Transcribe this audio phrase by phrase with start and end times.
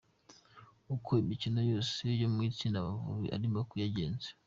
[0.95, 4.27] Uko imikino yose yo mu itsinda Amavubi arimo yagenze.